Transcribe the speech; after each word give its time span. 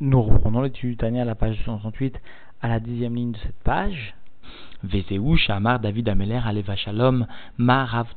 Nous 0.00 0.22
reprenons 0.22 0.62
l'étude 0.62 0.98
du 0.98 1.18
à 1.20 1.24
la 1.24 1.36
page 1.36 1.56
268 1.58 2.20
à 2.60 2.68
la 2.68 2.80
dixième 2.80 3.14
ligne 3.14 3.30
de 3.30 3.38
cette 3.38 3.62
page. 3.62 4.16
Vezeu 4.82 5.36
Shamar 5.36 5.78
David 5.78 6.08
Ameler 6.08 6.40
Aleva 6.44 6.74
Shalom 6.74 7.28
Marav 7.58 8.08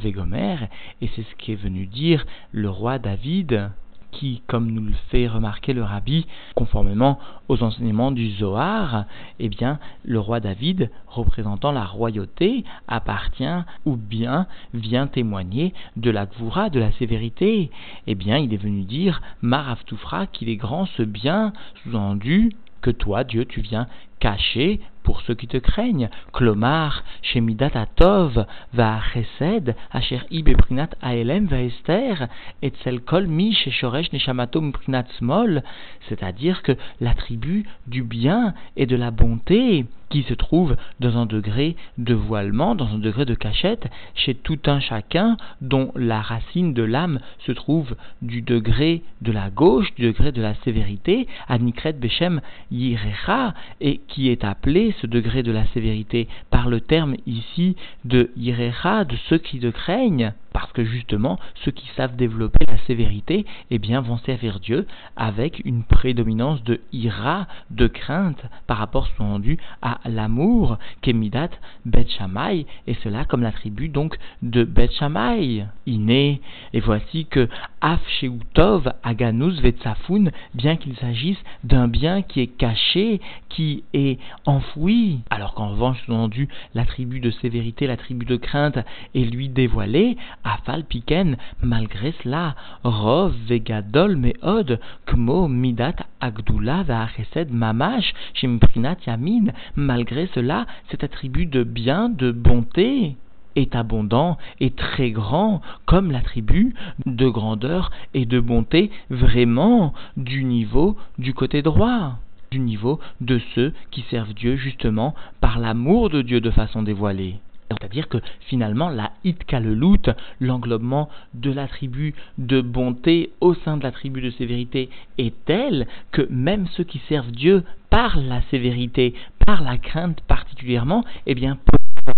Vegomer 0.00 0.56
et 1.02 1.10
c'est 1.14 1.22
ce 1.22 1.34
qui 1.36 1.52
est 1.52 1.62
venu 1.62 1.84
dire 1.84 2.24
le 2.52 2.70
roi 2.70 2.98
David 2.98 3.70
qui, 4.10 4.42
comme 4.46 4.70
nous 4.70 4.82
le 4.82 4.94
fait 5.10 5.28
remarquer 5.28 5.72
le 5.72 5.82
rabbi, 5.82 6.26
conformément 6.54 7.18
aux 7.48 7.62
enseignements 7.62 8.10
du 8.10 8.30
Zohar, 8.32 9.04
eh 9.38 9.48
bien, 9.48 9.78
le 10.04 10.18
roi 10.18 10.40
David, 10.40 10.90
représentant 11.06 11.72
la 11.72 11.84
royauté, 11.84 12.64
appartient 12.86 13.44
ou 13.84 13.96
bien 13.96 14.46
vient 14.74 15.06
témoigner 15.06 15.74
de 15.96 16.10
la 16.10 16.26
gvoura, 16.26 16.70
de 16.70 16.80
la 16.80 16.92
sévérité. 16.92 17.70
Eh 18.06 18.14
bien, 18.14 18.38
il 18.38 18.52
est 18.54 18.58
venu 18.62 18.82
dire, 18.82 19.20
Maraftoufra, 19.42 20.26
qu'il 20.26 20.48
est 20.48 20.56
grand 20.56 20.86
ce 20.86 21.02
bien, 21.02 21.52
sous-entendu, 21.82 22.50
que 22.80 22.90
toi, 22.90 23.24
Dieu, 23.24 23.44
tu 23.44 23.60
viens 23.60 23.88
cacher 24.20 24.80
pour 25.02 25.20
ceux 25.22 25.34
qui 25.34 25.46
te 25.46 25.56
craignent. 25.56 26.10
Klomar, 26.32 27.02
Shemidat 27.22 27.76
Atov, 27.76 28.46
va 28.72 29.00
Chesed, 29.12 29.74
Asher 29.92 30.20
Ib 30.30 30.54
Prinat 30.56 30.90
Aelem 31.02 31.46
va 31.46 31.62
Esther, 31.62 32.28
et 32.62 32.72
Kol 33.06 33.26
Mi 33.26 33.52
Shoresh 33.54 34.12
Neshamatom 34.12 34.72
Prinat 34.72 35.06
Smol, 35.18 35.62
c'est-à-dire 36.08 36.62
que 36.62 36.72
l'attribut 37.00 37.66
du 37.86 38.02
bien 38.02 38.54
et 38.76 38.86
de 38.86 38.96
la 38.96 39.10
bonté 39.10 39.86
qui 40.10 40.22
se 40.22 40.34
trouve 40.34 40.76
dans 41.00 41.16
un 41.16 41.26
degré 41.26 41.76
de 41.98 42.14
voilement, 42.14 42.74
dans 42.74 42.88
un 42.88 42.98
degré 42.98 43.24
de 43.24 43.34
cachette, 43.34 43.88
chez 44.14 44.34
tout 44.34 44.58
un 44.66 44.80
chacun 44.80 45.36
dont 45.60 45.92
la 45.94 46.20
racine 46.20 46.74
de 46.74 46.82
l'âme 46.82 47.20
se 47.46 47.52
trouve 47.52 47.94
du 48.22 48.42
degré 48.42 49.02
de 49.22 49.32
la 49.32 49.50
gauche, 49.50 49.94
du 49.94 50.06
degré 50.06 50.32
de 50.32 50.42
la 50.42 50.54
sévérité, 50.56 51.26
Anikret 51.48 51.94
Beshem 51.94 52.40
Yirecha, 52.70 53.54
et 53.80 54.00
qui 54.08 54.28
est 54.28 54.44
appelé 54.44 54.94
ce 55.00 55.06
degré 55.06 55.42
de 55.42 55.52
la 55.52 55.66
sévérité 55.68 56.28
par 56.50 56.68
le 56.68 56.80
terme 56.80 57.16
ici 57.26 57.76
de 58.04 58.30
Yirecha, 58.36 59.04
de 59.04 59.16
ceux 59.28 59.38
qui 59.38 59.58
te 59.58 59.68
craignent 59.68 60.32
parce 60.52 60.72
que 60.72 60.84
justement, 60.84 61.38
ceux 61.64 61.70
qui 61.70 61.88
savent 61.96 62.16
développer 62.16 62.66
la 62.66 62.78
sévérité, 62.86 63.46
eh 63.70 63.78
bien, 63.78 64.00
vont 64.00 64.18
servir 64.18 64.60
Dieu 64.60 64.86
avec 65.16 65.62
une 65.64 65.84
prédominance 65.84 66.62
de 66.64 66.80
ira, 66.92 67.46
de 67.70 67.86
crainte, 67.86 68.42
par 68.66 68.78
rapport, 68.78 69.06
sous-entendu, 69.08 69.58
à 69.82 70.00
l'amour, 70.04 70.78
qu'Emidat 71.02 71.50
Bet 71.84 72.06
Shammai, 72.08 72.66
et 72.86 72.94
cela 73.02 73.24
comme 73.24 73.42
l'attribut 73.42 73.88
donc 73.88 74.16
de 74.42 74.64
Bet 74.64 74.90
Shammai. 74.92 75.66
Et 75.86 76.80
voici 76.80 77.26
que 77.26 77.48
Af 77.80 78.00
Sheutov 78.20 78.92
Aganus 79.02 79.60
Vetsafun, 79.60 80.30
bien 80.54 80.76
qu'il 80.76 80.96
s'agisse 80.96 81.38
d'un 81.64 81.88
bien 81.88 82.22
qui 82.22 82.40
est 82.40 82.46
caché, 82.46 83.20
qui 83.48 83.84
est 83.92 84.18
enfoui, 84.46 85.20
alors 85.30 85.54
qu'en 85.54 85.70
revanche, 85.70 85.98
sous-entendu, 86.04 86.48
l'attribut 86.74 87.20
de 87.20 87.30
sévérité, 87.30 87.86
l'attribut 87.86 88.26
de 88.26 88.36
crainte 88.36 88.78
est 89.14 89.24
lui 89.24 89.48
dévoilé, 89.48 90.16
Afal 90.48 90.84
piken, 90.84 91.36
malgré 91.62 92.12
cela, 92.22 92.56
rov 92.82 93.34
vegadol 93.48 94.16
meod, 94.16 94.78
kmo 95.04 95.46
midat 95.62 95.98
agdula 96.20 96.78
va'achesed 96.88 97.52
mamash, 97.52 98.14
shimprinat 98.32 99.04
yamin, 99.06 99.52
malgré 99.76 100.26
cela, 100.34 100.66
cet 100.90 101.04
attribut 101.04 101.44
de 101.44 101.64
bien, 101.64 102.08
de 102.08 102.30
bonté, 102.32 103.16
est 103.56 103.74
abondant 103.76 104.38
et 104.60 104.70
très 104.70 105.10
grand, 105.10 105.60
comme 105.84 106.12
l'attribut 106.12 106.74
de 107.04 107.28
grandeur 107.28 107.90
et 108.14 108.24
de 108.24 108.40
bonté 108.40 108.90
vraiment 109.10 109.92
du 110.16 110.44
niveau 110.44 110.96
du 111.18 111.34
côté 111.34 111.60
droit, 111.60 112.18
du 112.50 112.58
niveau 112.58 113.00
de 113.20 113.38
ceux 113.54 113.74
qui 113.90 114.02
servent 114.10 114.32
Dieu 114.32 114.56
justement 114.56 115.14
par 115.42 115.58
l'amour 115.58 116.08
de 116.08 116.22
Dieu 116.22 116.40
de 116.40 116.50
façon 116.50 116.82
dévoilée. 116.82 117.36
C'est-à-dire 117.70 118.08
que 118.08 118.18
finalement, 118.40 118.88
la 118.88 119.12
hitkalelut, 119.24 120.10
l'englobement 120.40 121.08
de 121.34 121.52
l'attribut 121.52 122.14
de 122.38 122.60
bonté 122.60 123.30
au 123.40 123.54
sein 123.54 123.76
de 123.76 123.82
l'attribut 123.82 124.22
de 124.22 124.30
sévérité, 124.30 124.88
est 125.18 125.34
tel 125.44 125.86
que 126.10 126.26
même 126.30 126.66
ceux 126.68 126.84
qui 126.84 127.00
servent 127.08 127.30
Dieu 127.30 127.64
par 127.90 128.18
la 128.18 128.40
sévérité, 128.50 129.14
par 129.46 129.62
la 129.62 129.78
crainte 129.78 130.20
particulièrement, 130.22 131.04
eh 131.26 131.34
bien, 131.34 131.58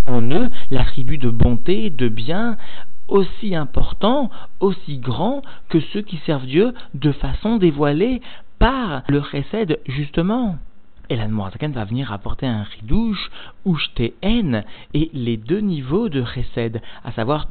en 0.06 0.22
eux 0.30 0.48
l'attribut 0.70 1.18
de 1.18 1.30
bonté, 1.30 1.90
de 1.90 2.08
bien, 2.08 2.56
aussi 3.08 3.54
important, 3.54 4.30
aussi 4.60 4.98
grand 4.98 5.42
que 5.68 5.80
ceux 5.92 6.02
qui 6.02 6.18
servent 6.26 6.46
Dieu 6.46 6.72
de 6.94 7.12
façon 7.12 7.56
dévoilée 7.56 8.22
par 8.58 9.02
le 9.08 9.18
récède 9.18 9.80
justement. 9.86 10.58
Et 11.10 11.16
la 11.16 11.26
va 11.72 11.84
venir 11.84 12.12
apporter 12.12 12.46
un 12.46 12.62
ridouche, 12.62 13.30
haine 14.22 14.64
et 14.94 15.10
les 15.12 15.36
deux 15.36 15.58
niveaux 15.58 16.08
de 16.08 16.24
chesed, 16.24 16.80
à 17.04 17.10
savoir 17.10 17.48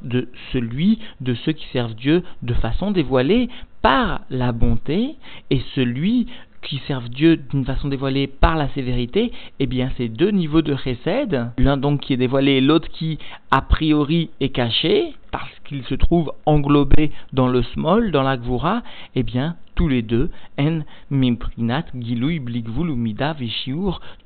celui 0.54 1.00
de 1.20 1.34
ceux 1.36 1.52
qui 1.52 1.68
servent 1.74 1.94
Dieu 1.94 2.24
de 2.42 2.54
façon 2.54 2.92
dévoilée 2.92 3.50
par 3.82 4.22
la 4.30 4.54
bonté, 4.54 5.16
et 5.50 5.62
celui 5.76 6.28
qui 6.62 6.82
servent 6.88 7.10
Dieu 7.10 7.38
d'une 7.38 7.66
façon 7.66 7.88
dévoilée 7.88 8.28
par 8.28 8.56
la 8.56 8.70
sévérité, 8.70 9.32
eh 9.60 9.68
bien 9.68 9.92
ces 9.98 10.10
deux 10.10 10.32
niveaux 10.32 10.62
de 10.62 10.76
chesed, 10.76 11.52
l'un 11.58 11.78
donc 11.78 12.02
qui 12.02 12.14
est 12.14 12.18
dévoilé 12.18 12.54
et 12.54 12.62
l'autre 12.62 12.90
qui 12.90 13.18
a 13.52 13.62
priori 13.62 14.30
est 14.40 14.50
caché, 14.50 15.14
parce 15.32 15.52
qu'il 15.66 15.84
se 15.84 15.96
trouve 15.96 16.32
englobé 16.46 17.12
dans 17.34 17.48
le 17.48 17.62
small, 17.62 18.12
dans 18.12 18.24
la 18.24 18.38
gvura, 18.38 18.82
eh 19.16 19.24
bien 19.24 19.56
tous 19.76 19.88
les 19.88 20.02
deux, 20.02 20.30
en 20.60 20.82
mimprinat, 21.10 21.86
giloui, 21.96 22.40
blikvul, 22.40 22.90
umida, 22.90 23.34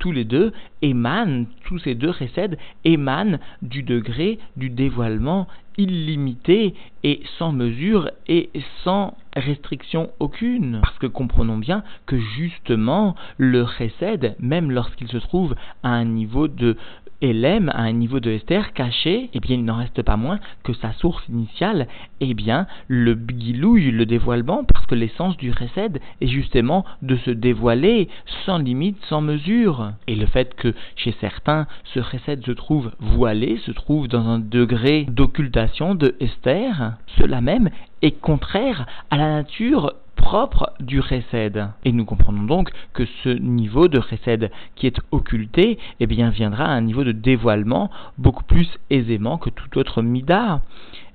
tous 0.00 0.10
les 0.10 0.24
deux 0.24 0.52
émanent, 0.82 1.46
tous 1.64 1.78
ces 1.78 1.94
deux 1.94 2.10
récèdes 2.10 2.58
émanent 2.84 3.38
du 3.62 3.84
degré 3.84 4.40
du 4.56 4.68
dévoilement 4.68 5.46
illimité 5.78 6.74
et 7.04 7.20
sans 7.38 7.52
mesure 7.52 8.10
et 8.26 8.50
sans 8.82 9.16
restriction 9.36 10.10
aucune. 10.20 10.80
Parce 10.82 10.98
que 10.98 11.06
comprenons 11.06 11.58
bien 11.58 11.82
que 12.06 12.18
justement 12.18 13.14
le 13.36 13.62
récède, 13.62 14.36
même 14.38 14.70
lorsqu'il 14.70 15.08
se 15.08 15.18
trouve 15.18 15.54
à 15.82 15.90
un 15.90 16.04
niveau 16.04 16.48
de 16.48 16.76
Elem 17.20 17.70
à 17.70 17.82
un 17.82 17.92
niveau 17.92 18.20
de 18.20 18.30
Esther 18.30 18.72
caché, 18.72 19.30
eh 19.32 19.40
bien 19.40 19.56
il 19.56 19.64
n'en 19.64 19.76
reste 19.76 20.02
pas 20.02 20.16
moins 20.16 20.38
que 20.62 20.72
sa 20.74 20.92
source 20.94 21.22
initiale, 21.28 21.86
eh 22.20 22.34
bien 22.34 22.66
le 22.88 23.14
bgilouille, 23.14 23.90
le 23.90 24.06
dévoilement, 24.06 24.64
parce 24.64 24.86
que 24.86 24.94
l'essence 24.94 25.36
du 25.36 25.50
recède 25.50 26.00
est 26.20 26.26
justement 26.26 26.84
de 27.02 27.16
se 27.16 27.30
dévoiler 27.30 28.08
sans 28.44 28.58
limite, 28.58 28.98
sans 29.08 29.20
mesure. 29.20 29.92
Et 30.06 30.16
le 30.16 30.26
fait 30.26 30.54
que 30.54 30.74
chez 30.96 31.14
certains 31.20 31.66
ce 31.92 32.00
recède 32.00 32.44
se 32.44 32.52
trouve 32.52 32.92
voilé, 32.98 33.58
se 33.58 33.70
trouve 33.70 34.08
dans 34.08 34.26
un 34.26 34.38
degré 34.38 35.06
d'occultation 35.08 35.94
de 35.94 36.14
Esther, 36.20 36.96
cela 37.18 37.40
même 37.40 37.70
est 38.02 38.20
contraire 38.20 38.86
à 39.10 39.16
la 39.16 39.30
nature 39.30 39.94
propre 40.16 40.72
du 40.80 41.00
recède. 41.00 41.68
Et 41.84 41.92
nous 41.92 42.04
comprenons 42.04 42.44
donc 42.44 42.70
que 42.92 43.04
ce 43.22 43.28
niveau 43.28 43.88
de 43.88 43.98
recède 43.98 44.50
qui 44.74 44.86
est 44.86 45.00
occulté, 45.10 45.78
eh 46.00 46.06
bien, 46.06 46.30
viendra 46.30 46.64
à 46.64 46.70
un 46.70 46.80
niveau 46.80 47.04
de 47.04 47.12
dévoilement 47.12 47.90
beaucoup 48.18 48.44
plus 48.44 48.68
aisément 48.90 49.38
que 49.38 49.50
tout 49.50 49.78
autre 49.78 50.02
mida. 50.02 50.60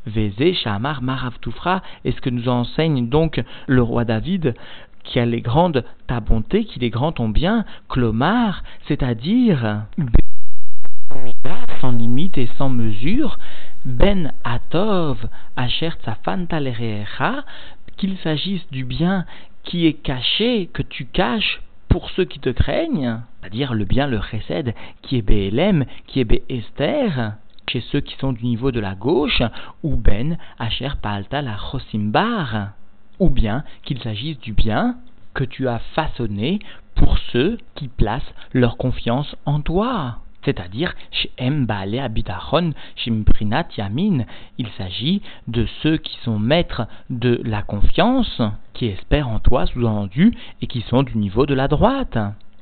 Vézé, 0.06 0.54
Shamar, 0.54 1.02
Maravtoufra, 1.02 1.82
est 2.06 2.12
ce 2.12 2.22
que 2.22 2.30
nous 2.30 2.48
enseigne 2.50 3.10
donc 3.10 3.44
le 3.68 3.82
roi 3.82 4.06
David, 4.06 4.56
qui 5.04 5.20
a 5.20 5.26
les 5.26 5.42
grandes 5.42 5.84
ta 6.08 6.20
bonté, 6.20 6.66
qui 6.66 6.80
les 6.80 6.90
grands 6.90 7.12
ton 7.12 7.30
bien, 7.30 7.66
Clomar, 7.90 8.64
c'est-à-dire 8.88 9.84
sans 11.82 11.92
limite 11.92 12.38
et 12.38 12.50
sans 12.58 12.70
mesure, 12.70 13.40
Ben 13.86 14.34
Atov, 14.44 15.18
Asher 15.56 15.92
Tzafantalerecha, 16.04 17.46
qu'il 18.00 18.18
s'agisse 18.20 18.66
du 18.72 18.86
bien 18.86 19.26
qui 19.64 19.86
est 19.86 19.94
caché, 19.94 20.70
que 20.74 20.82
tu 20.82 21.06
caches 21.06 21.62
pour 21.90 22.10
ceux 22.12 22.26
qui 22.26 22.40
te 22.40 22.50
craignent, 22.50 23.20
c'est-à-dire 23.40 23.74
le 23.74 23.86
bien, 23.86 24.08
le 24.08 24.22
chesed, 24.22 24.74
qui 25.02 25.18
est 25.18 25.22
BLM, 25.22 25.86
qui 26.08 26.22
est 26.22 26.44
Esther, 26.50 27.34
chez 27.70 27.82
ceux 27.92 28.00
qui 28.00 28.16
sont 28.16 28.34
du 28.34 28.46
niveau 28.46 28.72
de 28.72 28.80
la 28.80 28.96
gauche, 28.96 29.42
ou 29.84 29.96
Ben, 29.96 30.38
Asher 30.58 30.92
Paalta 31.02 31.42
la 31.42 31.58
Chosimbar, 31.58 32.70
ou 33.20 33.30
bien 33.30 33.64
qu'il 33.84 34.02
s'agisse 34.02 34.40
du 34.40 34.54
bien 34.54 34.96
que 35.34 35.44
tu 35.44 35.68
as 35.68 35.80
façonné 35.94 36.60
pour 36.96 37.18
ceux 37.32 37.58
qui 37.76 37.88
placent 37.88 38.34
leur 38.54 38.78
confiance 38.78 39.36
en 39.46 39.62
toi 39.62 40.20
c'est-à-dire 40.44 40.94
chez 41.12 41.32
Mbale 41.40 42.00
Abitachon, 42.00 42.74
chez 42.96 43.12
Mprinat 43.12 43.68
Yamin. 43.78 44.26
Il 44.58 44.68
s'agit 44.78 45.22
de 45.48 45.66
ceux 45.82 45.98
qui 45.98 46.18
sont 46.24 46.40
maîtres 46.40 46.88
de 47.10 47.42
la 47.44 47.62
confiance, 47.62 48.42
qui 48.74 48.88
espèrent 48.88 49.30
en 49.30 49.40
toi, 49.40 49.66
sous-entendu, 49.66 50.34
et 50.62 50.68
qui 50.68 50.82
sont 50.82 51.04
du 51.04 51.18
niveau 51.18 51.46
de 51.46 51.54
la 51.54 51.68
droite. 51.68 52.18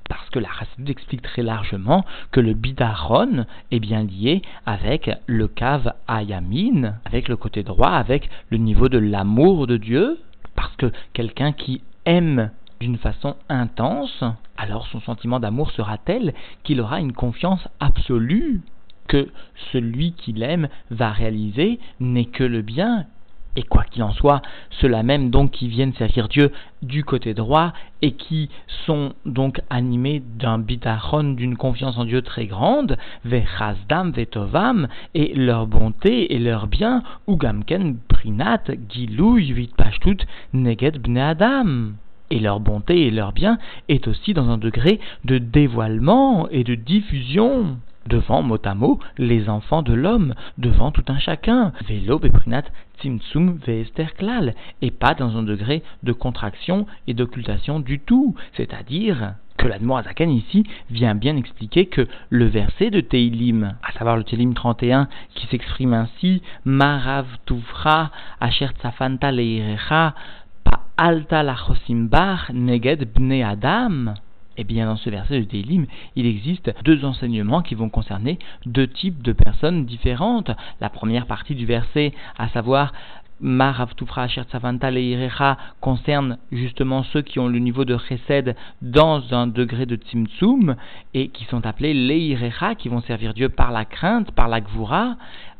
Parce 0.09 0.29
que 0.29 0.39
la 0.39 0.49
Chassidut 0.57 0.91
explique 0.91 1.21
très 1.21 1.43
largement 1.43 2.05
que 2.31 2.39
le 2.39 2.53
bidaron 2.53 3.45
est 3.71 3.79
bien 3.79 4.03
lié 4.03 4.41
avec 4.65 5.11
le 5.25 5.47
cave 5.47 5.93
ayamin, 6.07 6.95
avec 7.05 7.27
le 7.27 7.35
côté 7.35 7.63
droit, 7.63 7.89
avec 7.89 8.29
le 8.49 8.57
niveau 8.57 8.87
de 8.87 8.97
l'amour 8.97 9.67
de 9.67 9.77
Dieu. 9.77 10.17
Parce 10.55 10.75
que 10.77 10.91
quelqu'un 11.13 11.51
qui 11.51 11.81
aime 12.05 12.51
d'une 12.79 12.97
façon 12.97 13.35
intense, 13.49 14.23
alors 14.57 14.87
son 14.87 14.99
sentiment 15.01 15.39
d'amour 15.39 15.71
sera 15.71 15.97
tel 15.97 16.33
qu'il 16.63 16.81
aura 16.81 16.99
une 16.99 17.13
confiance 17.13 17.67
absolue 17.79 18.61
que 19.07 19.29
celui 19.71 20.13
qu'il 20.13 20.43
aime 20.43 20.67
va 20.91 21.11
réaliser 21.11 21.79
n'est 21.99 22.25
que 22.25 22.43
le 22.43 22.61
bien? 22.61 23.05
Et 23.55 23.63
quoi 23.63 23.85
qu'il 23.85 24.03
en 24.03 24.11
soit, 24.11 24.43
ceux-là 24.69 25.01
même 25.01 25.31
donc 25.31 25.49
qui 25.49 25.67
viennent 25.67 25.95
servir 25.95 26.27
Dieu 26.27 26.51
du 26.83 27.03
côté 27.03 27.33
droit 27.33 27.73
et 28.03 28.11
qui 28.11 28.49
sont 28.85 29.13
donc 29.25 29.61
animés 29.71 30.21
d'un 30.35 30.59
bitachon, 30.59 31.33
d'une 31.33 31.57
confiance 31.57 31.97
en 31.97 32.05
Dieu 32.05 32.21
très 32.21 32.45
grande, 32.45 32.97
vechazdam 33.25 34.11
vetovam, 34.11 34.87
et 35.15 35.33
leur 35.33 35.65
bonté 35.65 36.35
et 36.35 36.37
leur 36.37 36.67
bien, 36.67 37.01
ugamken 37.27 37.97
prinat 38.07 38.61
gilouy 38.89 39.51
vitpashtut 39.53 40.27
neged 40.53 40.99
bne 40.99 41.17
adam. 41.17 41.93
Et 42.29 42.39
leur 42.39 42.59
bonté 42.59 43.07
et 43.07 43.11
leur 43.11 43.31
bien 43.31 43.57
est 43.87 44.07
aussi 44.07 44.33
dans 44.33 44.49
un 44.49 44.57
degré 44.57 44.99
de 45.25 45.37
dévoilement 45.37 46.49
et 46.49 46.63
de 46.63 46.75
diffusion 46.75 47.77
devant 48.07 48.41
mot 48.41 48.59
à 48.63 48.73
mot 48.73 48.99
les 49.17 49.49
enfants 49.49 49.81
de 49.81 49.93
l'homme, 49.93 50.33
devant 50.57 50.91
tout 50.91 51.03
un 51.07 51.19
chacun. 51.19 51.73
Vélo 51.87 52.19
beprinat 52.19 52.63
et 54.81 54.91
pas 54.91 55.13
dans 55.13 55.37
un 55.37 55.43
degré 55.43 55.83
de 56.03 56.11
contraction 56.13 56.87
et 57.05 57.13
d'occultation 57.13 57.79
du 57.79 57.99
tout, 57.99 58.35
c'est-à-dire 58.53 59.35
que 59.57 59.67
l'Admorazaken 59.67 60.29
ici 60.31 60.63
vient 60.89 61.15
bien 61.15 61.35
expliquer 61.35 61.87
que 61.87 62.07
le 62.29 62.45
verset 62.45 62.89
de 62.89 63.01
Teilim, 63.01 63.75
à 63.83 63.91
savoir 63.93 64.17
le 64.17 64.23
Teilim 64.23 64.53
31, 64.53 65.07
qui 65.35 65.47
s'exprime 65.47 65.93
ainsi, 65.93 66.41
Marav 66.65 67.25
asher 68.39 68.69
tzafanta 68.79 69.31
leirecha 69.31 70.15
alta 70.97 71.43
lachosimbar 71.43 72.51
neged 72.53 73.07
bne 73.13 73.43
adam, 73.43 74.13
eh 74.57 74.63
bien, 74.63 74.87
dans 74.87 74.95
ce 74.95 75.09
verset 75.09 75.39
de 75.39 75.45
Télim, 75.45 75.85
il 76.15 76.25
existe 76.25 76.73
deux 76.83 77.05
enseignements 77.05 77.61
qui 77.61 77.75
vont 77.75 77.89
concerner 77.89 78.39
deux 78.65 78.87
types 78.87 79.21
de 79.21 79.31
personnes 79.31 79.85
différentes. 79.85 80.49
La 80.81 80.89
première 80.89 81.27
partie 81.27 81.53
du 81.53 81.67
verset, 81.67 82.11
à 82.39 82.49
savoir 82.49 82.91
Maravtufra 83.39 84.27
Shertzavanta 84.27 84.89
Leirecha 84.89 85.57
concerne 85.79 86.39
justement 86.51 87.03
ceux 87.03 87.21
qui 87.21 87.37
ont 87.37 87.47
le 87.47 87.59
niveau 87.59 87.85
de 87.85 87.95
Chesed 87.97 88.55
dans 88.81 89.31
un 89.31 89.45
degré 89.45 89.85
de 89.85 89.95
Tzimtzum 89.95 90.75
et 91.13 91.29
qui 91.29 91.45
sont 91.45 91.63
appelés 91.67 91.93
Leirecha, 91.93 92.73
qui 92.73 92.89
vont 92.89 93.01
servir 93.01 93.35
Dieu 93.35 93.49
par 93.49 93.71
la 93.71 93.85
crainte, 93.85 94.31
par 94.31 94.47
la 94.47 94.59
Gvura. 94.59 95.17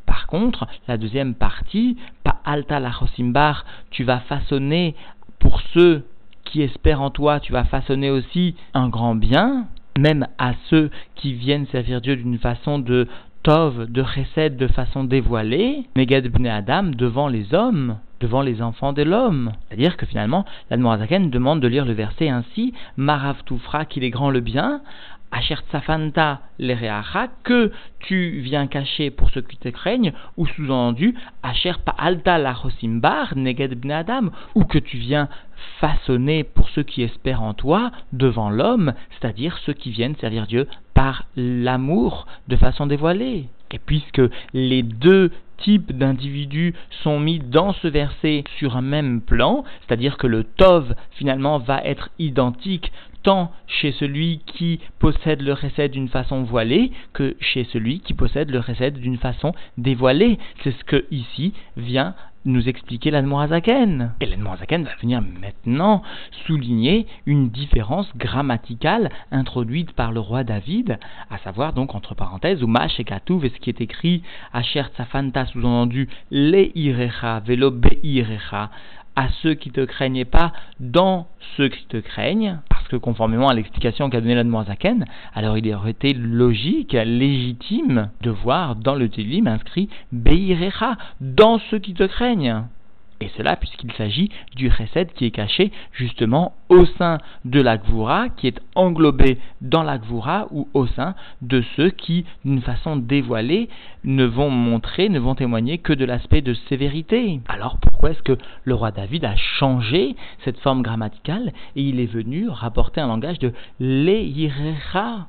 Par 0.08 0.26
contre, 0.26 0.68
la 0.88 0.98
deuxième 0.98 1.36
partie, 1.36 1.98
Pa 2.24 2.40
Alta 2.46 2.80
Lachosimbar, 2.80 3.66
tu 3.92 4.04
vas 4.04 4.22
façonner 4.22 4.96
pour 5.40 5.62
ceux 5.74 6.04
qui 6.44 6.62
espèrent 6.62 7.02
en 7.02 7.10
toi, 7.10 7.40
tu 7.40 7.52
vas 7.52 7.66
façonner 7.66 8.10
aussi 8.10 8.56
un 8.74 8.90
grand 8.90 9.16
bien, 9.16 9.68
même 9.98 10.28
à 10.38 10.54
ceux 10.70 10.90
qui 11.16 11.34
viennent 11.34 11.68
servir 11.68 12.02
Dieu 12.02 12.16
d'une 12.16 12.38
façon 12.38 12.80
de 12.80 13.08
tov, 13.44 13.90
de 13.90 14.04
chesed, 14.04 14.58
de 14.58 14.68
façon 14.68 15.04
dévoilée, 15.04 15.86
Megad 15.96 16.28
bne 16.28 16.48
Adam, 16.48 16.84
devant 16.84 17.28
les 17.28 17.54
hommes, 17.54 17.98
devant 18.20 18.42
les 18.42 18.62
enfants 18.62 18.94
de 18.94 19.04
l'homme. 19.04 19.52
C'est-à-dire 19.68 19.98
que 19.98 20.06
finalement, 20.06 20.46
l'Admorazaken 20.70 21.30
demande 21.30 21.62
de 21.62 21.68
lire 21.68 21.86
le 21.86 21.94
verset 21.94 22.30
ainsi, 22.30 22.74
Marav 22.98 23.44
Toufra, 23.46 23.86
qu'il 23.86 24.04
est 24.04 24.10
grand 24.10 24.30
le 24.30 24.40
bien, 24.40 24.82
Asher 25.32 25.58
Tsafanta 25.70 26.42
que 27.44 27.72
tu 28.00 28.40
viens 28.40 28.68
cacher 28.68 29.12
pour 29.12 29.30
ceux 29.30 29.42
qui 29.42 29.58
te 29.58 29.70
craignent, 29.70 30.14
ou 30.38 30.48
sous-entendu, 30.48 31.16
Asher 31.44 31.74
Pa'alta 31.84 32.38
la 32.38 32.56
Neged 33.36 33.86
ou 34.56 34.64
que 34.64 34.80
tu 34.80 34.98
viens 34.98 35.28
façonner 35.80 36.44
pour 36.44 36.70
ceux 36.70 36.84
qui 36.84 37.04
espèrent 37.04 37.42
en 37.42 37.54
toi 37.54 37.92
devant 38.14 38.50
l'homme, 38.50 38.94
c'est-à-dire 39.12 39.58
ceux 39.66 39.74
qui 39.74 39.92
viennent 39.92 40.16
servir 40.16 40.48
Dieu 40.48 40.68
par 40.94 41.26
l'amour 41.36 42.28
de 42.48 42.56
façon 42.56 42.88
dévoilée. 42.88 43.50
Et 43.72 43.80
puisque 43.80 44.22
les 44.54 44.82
deux 44.82 45.32
types 45.58 45.92
d'individus 45.92 46.74
sont 47.04 47.20
mis 47.20 47.40
dans 47.40 47.74
ce 47.74 47.88
verset 47.88 48.44
sur 48.58 48.78
un 48.78 48.82
même 48.82 49.22
plan, 49.22 49.64
c'est-à-dire 49.82 50.18
que 50.18 50.28
le 50.28 50.44
Tov 50.44 50.96
finalement 51.12 51.60
va 51.60 51.82
être 51.84 52.10
identique 52.20 52.92
tant 53.24 53.52
chez 53.68 53.92
celui 53.92 54.40
qui 54.46 54.80
possède 55.00 55.42
le 55.42 55.54
recette 55.54 55.92
d'une 55.92 56.08
façon 56.08 56.44
voilée 56.44 56.92
que 57.14 57.36
chez 57.42 57.66
celui 57.66 58.00
qui 58.00 58.14
possède 58.14 58.50
le 58.50 58.60
recette 58.60 59.00
d'une 59.00 59.18
façon 59.18 59.54
dévoilée. 59.78 60.40
C'est 60.64 60.72
ce 60.72 60.84
que 60.86 61.06
ici 61.12 61.54
vient 61.76 62.16
nous 62.46 62.70
expliquer 62.70 63.12
l'Admorazaken. 63.12 64.14
Et 64.22 64.26
l'Admorazaken 64.26 64.84
va 64.84 64.96
venir 65.02 65.22
maintenant 65.22 66.02
souligner 66.46 67.08
une 67.26 67.50
différence 67.50 68.16
grammaticale 68.16 69.10
introduite 69.32 69.92
par 69.94 70.12
le 70.12 70.20
roi 70.20 70.44
David, 70.44 71.00
à 71.30 71.38
savoir 71.40 71.74
donc 71.74 71.96
entre 71.96 72.16
parenthèses, 72.16 72.64
ou 72.64 72.68
et 72.68 73.46
et 73.46 73.50
ce 73.50 73.60
qui 73.60 73.70
est 73.70 73.82
écrit 73.82 74.24
Asher 74.54 74.84
Tsafanta, 74.96 75.46
sous-entendu 75.48 76.10
Le 76.32 76.78
Irecha, 76.78 77.40
Velo 77.42 77.72
à 79.16 79.30
ceux 79.42 79.56
qui 79.56 79.72
te 79.72 79.82
craignent 79.82 80.26
pas 80.26 80.54
dans 80.80 81.28
ceux 81.56 81.70
qui 81.70 81.86
te 81.88 81.98
craignent, 81.98 82.60
parce 82.88 83.02
que 83.02 83.06
conformément 83.06 83.50
à 83.50 83.54
l'explication 83.54 84.10
qu'a 84.10 84.22
donnée 84.22 84.36
l'Admorazaken, 84.36 85.04
alors 85.36 85.58
il 85.58 85.74
aurait 85.76 85.92
été 85.92 86.14
logique, 86.14 86.94
légitime 86.94 88.12
de 88.22 88.30
voir 88.30 88.78
dans 88.78 88.96
le 88.96 89.10
Télim 89.10 89.46
inscrit 89.48 89.90
Beirecha, 90.14 90.96
dans 91.20 91.60
ceux 91.70 91.80
qui 91.80 91.94
te 91.94 92.04
craignent. 92.04 92.64
Et 93.20 93.30
cela 93.38 93.56
puisqu'il 93.56 93.92
s'agit 93.94 94.30
du 94.56 94.70
recette 94.70 95.14
qui 95.14 95.26
est 95.26 95.32
caché 95.32 95.72
justement 95.92 96.54
au 96.70 96.86
sein 96.86 97.18
de 97.46 97.60
la 97.60 97.78
Gvura, 97.78 98.30
qui 98.30 98.48
est 98.48 98.60
englobé 98.76 99.40
dans 99.62 99.84
la 99.84 99.98
Gvura 99.98 100.48
ou 100.52 100.68
au 100.74 100.86
sein 100.88 101.16
de 101.42 101.64
ceux 101.76 101.90
qui, 101.90 102.26
d'une 102.46 102.62
façon 102.62 102.96
dévoilée, 102.96 103.70
ne 104.04 104.26
vont 104.26 104.50
montrer, 104.50 105.10
ne 105.10 105.20
vont 105.20 105.36
témoigner 105.36 105.80
que 105.80 105.94
de 105.94 106.06
l'aspect 106.06 106.42
de 106.42 106.54
sévérité. 106.70 107.42
Alors 107.48 107.78
pourquoi 107.78 108.12
est-ce 108.12 108.22
que 108.22 108.38
le 108.64 108.76
roi 108.76 108.92
David 108.92 109.26
a 109.26 109.36
changé 109.36 110.16
cette 110.44 110.60
forme 110.60 110.84
grammaticale 110.84 111.54
et 111.76 111.82
il 111.82 112.00
est 112.00 112.06
venu 112.06 112.50
rapporter 112.50 113.02
un 113.02 113.08
langage 113.08 113.40
de 113.40 113.54
Leirecha 113.80 115.28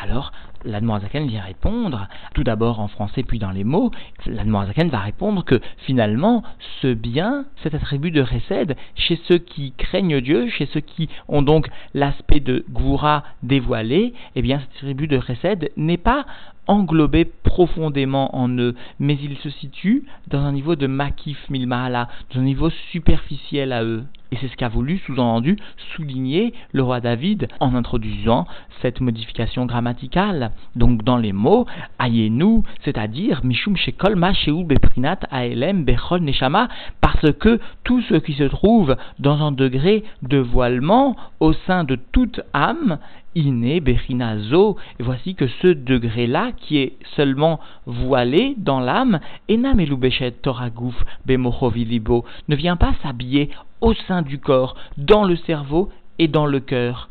alors, 0.00 0.30
l'Admorazaken 0.64 1.26
vient 1.26 1.42
répondre, 1.42 2.08
tout 2.34 2.44
d'abord 2.44 2.80
en 2.80 2.88
français 2.88 3.22
puis 3.22 3.38
dans 3.38 3.50
les 3.50 3.64
mots, 3.64 3.90
l'Admorazaken 4.26 4.88
va 4.88 4.98
répondre 4.98 5.44
que 5.44 5.60
finalement, 5.78 6.42
ce 6.80 6.92
bien, 6.92 7.46
cet 7.62 7.74
attribut 7.74 8.10
de 8.10 8.20
Récède, 8.20 8.76
chez 8.94 9.20
ceux 9.26 9.38
qui 9.38 9.72
craignent 9.72 10.20
Dieu, 10.20 10.48
chez 10.48 10.66
ceux 10.66 10.80
qui 10.80 11.08
ont 11.28 11.42
donc 11.42 11.68
l'aspect 11.94 12.40
de 12.40 12.64
Goura 12.70 13.24
dévoilé, 13.42 14.14
eh 14.34 14.42
bien 14.42 14.60
cet 14.60 14.70
attribut 14.76 15.08
de 15.08 15.16
Récède 15.16 15.70
n'est 15.76 15.96
pas 15.96 16.26
englobé 16.68 17.24
profondément 17.24 18.36
en 18.36 18.48
eux, 18.58 18.74
mais 19.00 19.18
il 19.20 19.36
se 19.38 19.50
situe 19.50 20.04
dans 20.28 20.40
un 20.40 20.52
niveau 20.52 20.76
de 20.76 20.86
Makif 20.86 21.38
Milmahala, 21.50 22.08
dans 22.32 22.40
un 22.40 22.44
niveau 22.44 22.70
superficiel 22.92 23.72
à 23.72 23.82
eux. 23.82 24.04
Et 24.30 24.36
c'est 24.36 24.48
ce 24.48 24.56
qu'a 24.56 24.68
voulu, 24.68 24.98
sous-entendu, 24.98 25.56
souligner 25.96 26.52
le 26.72 26.82
roi 26.82 27.00
David 27.00 27.48
en 27.60 27.74
introduisant 27.74 28.46
cette 28.82 29.00
modification 29.00 29.64
grammaticale. 29.64 30.52
Donc 30.76 31.02
dans 31.02 31.16
les 31.16 31.32
mots, 31.32 31.66
ayenu, 31.98 32.62
c'est-à-dire 32.84 33.40
Mishum 33.42 33.76
Shekol 33.76 34.16
Ma 34.16 34.32
Beprinat 34.66 35.20
Aelem 35.30 35.84
Bechol 35.84 36.20
Neshama, 36.20 36.68
parce 37.00 37.32
que 37.38 37.58
tout 37.84 38.02
ce 38.02 38.14
qui 38.14 38.34
se 38.34 38.44
trouve 38.44 38.96
dans 39.18 39.42
un 39.42 39.52
degré 39.52 40.04
de 40.22 40.38
voilement 40.38 41.16
au 41.40 41.54
sein 41.54 41.84
de 41.84 41.96
toute 42.12 42.42
âme 42.52 42.98
Iné 43.34 43.80
Bechinazo, 43.80 44.76
et 44.98 45.02
voici 45.02 45.34
que 45.34 45.46
ce 45.46 45.68
degré-là, 45.68 46.52
qui 46.56 46.78
est 46.78 46.96
seulement 47.16 47.60
voilé 47.86 48.54
dans 48.56 48.80
l'âme, 48.80 49.20
Enam 49.50 49.80
Elubeshet 49.80 50.32
Toragouf 50.42 50.96
Bemohovilibo, 51.26 52.24
ne 52.48 52.56
vient 52.56 52.76
pas 52.76 52.94
s'habiller 53.02 53.50
au 53.80 53.94
sein 53.94 54.22
du 54.22 54.38
corps, 54.38 54.74
dans 54.96 55.24
le 55.24 55.36
cerveau 55.36 55.90
et 56.18 56.28
dans 56.28 56.46
le 56.46 56.60
cœur. 56.60 57.08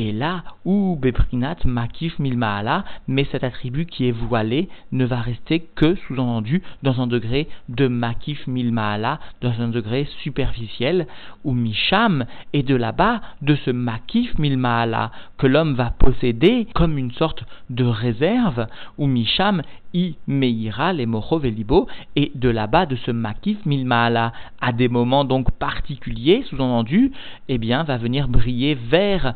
Et 0.00 0.12
là 0.12 0.44
où 0.64 0.96
Beprinat 1.02 1.56
Makif 1.64 2.20
Milmaala, 2.20 2.84
mais 3.08 3.26
cet 3.32 3.42
attribut 3.42 3.84
qui 3.84 4.06
est 4.06 4.12
voilé 4.12 4.68
ne 4.92 5.04
va 5.04 5.20
rester 5.20 5.66
que 5.74 5.96
sous-entendu 5.96 6.62
dans 6.84 7.00
un 7.00 7.08
degré 7.08 7.48
de 7.68 7.88
Makif 7.88 8.46
Milmaala, 8.46 9.18
dans 9.40 9.60
un 9.60 9.66
degré 9.66 10.06
superficiel, 10.22 11.08
où 11.42 11.52
Misham 11.52 12.26
est 12.52 12.62
de 12.62 12.76
là-bas, 12.76 13.22
de 13.42 13.56
ce 13.56 13.72
Makif 13.72 14.38
Milmaala, 14.38 15.10
que 15.36 15.48
l'homme 15.48 15.74
va 15.74 15.90
posséder 15.90 16.68
comme 16.76 16.96
une 16.96 17.10
sorte 17.10 17.42
de 17.68 17.84
réserve, 17.84 18.68
où 18.98 19.08
Misham 19.08 19.62
I 19.94 20.16
Meira 20.28 20.92
les 20.92 21.06
Velibo, 21.06 21.88
et 22.14 22.30
de 22.36 22.50
là-bas 22.50 22.86
de 22.86 22.94
ce 22.94 23.10
Makif 23.10 23.64
Milmaala, 23.66 24.32
à 24.60 24.70
des 24.70 24.88
moments 24.88 25.24
donc 25.24 25.50
particuliers, 25.50 26.44
sous-entendu, 26.50 27.10
eh 27.48 27.58
bien, 27.58 27.82
va 27.82 27.96
venir 27.96 28.28
briller 28.28 28.74
vers 28.76 29.34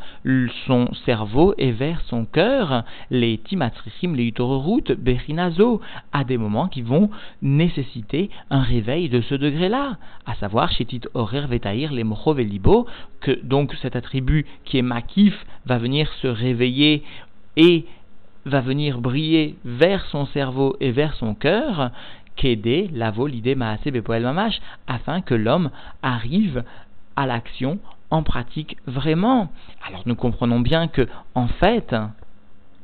son 0.67 0.93
cerveau 1.05 1.55
et 1.59 1.73
vers 1.73 2.01
son 2.03 2.25
cœur, 2.25 2.85
les 3.11 3.39
timatrichim, 3.39 4.15
les 4.15 4.27
utororoutes, 4.27 4.93
berinazo, 4.93 5.81
à 6.13 6.25
des 6.25 6.37
moments 6.37 6.69
qui 6.69 6.83
vont 6.83 7.11
nécessiter 7.41 8.31
un 8.51 8.63
réveil 8.63 9.09
de 9.09 9.21
ce 9.21 9.35
degré-là, 9.35 9.97
à 10.27 10.35
savoir 10.35 10.71
Shetit 10.73 11.03
Horer 11.15 11.47
Vetaïr, 11.47 11.93
les 11.93 12.05
Mochov 12.05 12.41
et 12.41 12.45
Libo, 12.45 12.87
que 13.21 13.39
donc 13.43 13.75
cet 13.83 13.97
attribut 13.97 14.47
qui 14.65 14.79
est 14.79 14.83
Makif 14.83 15.35
va 15.67 15.79
venir 15.79 16.11
se 16.21 16.29
réveiller 16.29 17.03
et 17.57 17.87
va 18.45 18.61
venir 18.61 19.01
briller 19.01 19.57
vers 19.65 20.05
son 20.07 20.27
cerveau 20.27 20.77
et 20.81 20.91
vers 20.91 21.15
son 21.15 21.35
cœur, 21.35 21.91
qu'aider 22.37 22.89
lavo 22.93 23.27
l'idée 23.27 23.55
maase 23.55 23.85
bepoel 23.85 24.23
mamash, 24.23 24.61
afin 24.87 25.21
que 25.21 25.35
l'homme 25.35 25.71
arrive 26.03 26.65
à 27.17 27.27
l'action 27.27 27.79
en 28.13 28.23
pratique 28.23 28.77
vraiment. 28.87 29.51
Alors 29.89 30.03
nous 30.07 30.15
comprenons 30.15 30.61
bien 30.61 30.87
que, 30.87 31.09
en 31.35 31.49
fait, 31.49 31.97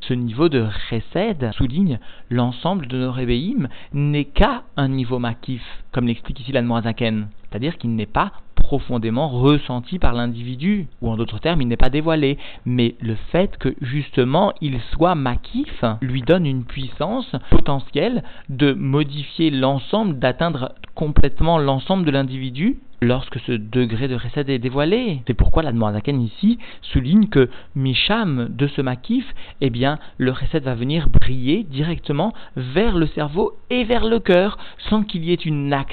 ce 0.00 0.14
niveau 0.14 0.48
de 0.48 0.66
recède 0.90 1.50
souligne 1.52 2.00
l'ensemble 2.30 2.86
de 2.86 2.98
nos 2.98 3.12
rébéim 3.12 3.68
n'est 3.92 4.24
qu'à 4.24 4.62
un 4.76 4.88
niveau 4.88 5.18
makif, 5.18 5.62
comme 5.92 6.06
l'explique 6.06 6.40
ici 6.40 6.52
l'Anmoazaken. 6.52 7.28
C'est-à-dire 7.48 7.78
qu'il 7.78 7.94
n'est 7.94 8.06
pas 8.06 8.32
profondément 8.54 9.28
ressenti 9.28 9.98
par 9.98 10.12
l'individu, 10.12 10.88
ou 11.00 11.10
en 11.10 11.16
d'autres 11.16 11.38
termes, 11.38 11.62
il 11.62 11.68
n'est 11.68 11.76
pas 11.76 11.88
dévoilé. 11.88 12.36
Mais 12.66 12.96
le 13.00 13.16
fait 13.32 13.56
que 13.56 13.74
justement 13.80 14.52
il 14.60 14.80
soit 14.92 15.14
makif 15.14 15.84
lui 16.02 16.22
donne 16.22 16.44
une 16.44 16.64
puissance 16.64 17.34
potentielle 17.50 18.22
de 18.50 18.72
modifier 18.72 19.50
l'ensemble, 19.50 20.18
d'atteindre 20.18 20.74
complètement 20.94 21.58
l'ensemble 21.58 22.04
de 22.04 22.10
l'individu 22.10 22.78
lorsque 23.00 23.38
ce 23.40 23.52
degré 23.52 24.08
de 24.08 24.16
recède 24.16 24.50
est 24.50 24.58
dévoilé. 24.58 25.22
C'est 25.26 25.34
pourquoi 25.34 25.62
la 25.62 25.72
ici 26.08 26.58
souligne 26.82 27.28
que 27.28 27.48
Misham 27.74 28.48
de 28.50 28.66
ce 28.66 28.80
makif, 28.80 29.24
eh 29.60 29.70
bien, 29.70 29.98
le 30.16 30.32
recède 30.32 30.64
va 30.64 30.74
venir 30.74 31.08
briller 31.08 31.64
directement 31.64 32.32
vers 32.56 32.96
le 32.96 33.06
cerveau 33.06 33.52
et 33.70 33.84
vers 33.84 34.04
le 34.04 34.18
cœur, 34.18 34.58
sans 34.88 35.02
qu'il 35.02 35.24
y 35.24 35.32
ait 35.32 35.36
une 35.36 35.72
action, 35.72 35.87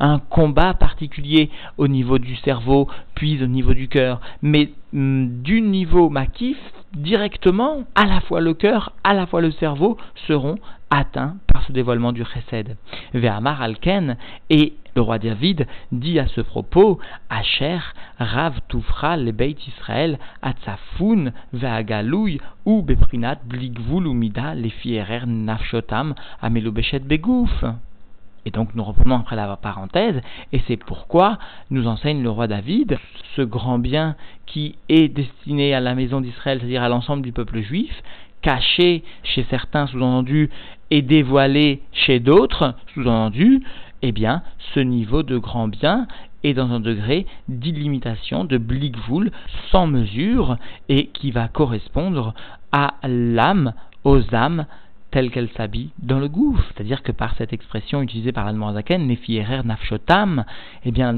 un 0.00 0.18
combat 0.18 0.74
particulier 0.74 1.50
au 1.78 1.88
niveau 1.88 2.18
du 2.18 2.36
cerveau, 2.36 2.88
puis 3.14 3.42
au 3.42 3.46
niveau 3.46 3.74
du 3.74 3.88
cœur, 3.88 4.20
mais 4.42 4.70
mm, 4.92 5.42
du 5.42 5.60
niveau 5.60 6.08
makif, 6.08 6.58
directement, 6.94 7.84
à 7.94 8.06
la 8.06 8.20
fois 8.20 8.40
le 8.40 8.54
cœur, 8.54 8.92
à 9.04 9.14
la 9.14 9.26
fois 9.26 9.40
le 9.40 9.50
cerveau 9.52 9.96
seront 10.26 10.56
atteints 10.90 11.36
par 11.52 11.64
ce 11.64 11.72
dévoilement 11.72 12.12
du 12.12 12.24
chesed. 12.24 12.76
Ve'amar 13.14 13.62
alken, 13.62 14.16
et 14.50 14.74
le 14.94 15.02
roi 15.02 15.18
David 15.18 15.66
dit 15.90 16.18
à 16.18 16.26
ce 16.26 16.42
propos, 16.42 16.98
Asher, 17.30 17.78
Rav 18.18 18.60
Tufra, 18.68 19.16
le 19.16 19.32
Beit 19.32 19.56
Israël, 19.66 20.18
Atzafun, 20.42 21.32
Ve'agalouy, 21.54 22.40
ou 22.66 22.82
Beprinat, 22.82 23.38
Bligvul, 23.46 24.06
ou 24.06 24.12
Mida, 24.12 24.54
les 24.54 24.70
Fierer, 24.70 25.26
Nafshotam, 25.26 26.14
Amelubeshet 26.42 27.00
Begouf. 27.00 27.64
Et 28.44 28.50
donc 28.50 28.74
nous 28.74 28.82
reprenons 28.82 29.16
après 29.16 29.36
la 29.36 29.56
parenthèse, 29.56 30.20
et 30.52 30.60
c'est 30.66 30.76
pourquoi 30.76 31.38
nous 31.70 31.86
enseigne 31.86 32.22
le 32.22 32.30
roi 32.30 32.48
David, 32.48 32.98
ce 33.36 33.42
grand 33.42 33.78
bien 33.78 34.16
qui 34.46 34.74
est 34.88 35.08
destiné 35.08 35.74
à 35.74 35.80
la 35.80 35.94
maison 35.94 36.20
d'Israël, 36.20 36.58
c'est-à-dire 36.58 36.82
à 36.82 36.88
l'ensemble 36.88 37.22
du 37.22 37.32
peuple 37.32 37.60
juif, 37.60 38.02
caché 38.42 39.04
chez 39.22 39.46
certains, 39.48 39.86
sous-entendu, 39.86 40.50
et 40.90 41.02
dévoilé 41.02 41.80
chez 41.92 42.20
d'autres, 42.20 42.74
sous-entendu, 42.94 43.62
eh 44.02 44.12
bien, 44.12 44.42
ce 44.74 44.80
niveau 44.80 45.22
de 45.22 45.38
grand 45.38 45.68
bien 45.68 46.06
est 46.42 46.54
dans 46.54 46.72
un 46.72 46.80
degré 46.80 47.26
d'illimitation, 47.48 48.44
de 48.44 48.58
bligvoul, 48.58 49.30
sans 49.70 49.86
mesure, 49.86 50.56
et 50.88 51.06
qui 51.06 51.30
va 51.30 51.46
correspondre 51.46 52.34
à 52.72 52.94
l'âme, 53.04 53.74
aux 54.04 54.34
âmes 54.34 54.66
telle 55.12 55.30
qu'elle 55.30 55.50
s'habille 55.50 55.90
dans 55.98 56.18
le 56.18 56.28
gouffre. 56.28 56.64
C'est-à-dire 56.68 57.02
que 57.02 57.12
par 57.12 57.36
cette 57.36 57.52
expression 57.52 58.02
utilisée 58.02 58.32
par 58.32 58.46
l'Admoazaken, 58.46 59.06
Nefierer 59.06 59.62
Nafshotam, 59.64 60.44
eh 60.84 60.90
bien 60.90 61.12